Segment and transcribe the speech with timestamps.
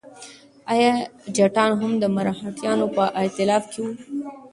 [0.73, 0.91] ایا
[1.35, 3.91] جټان هم د مرهټیانو په ائتلاف کې وو؟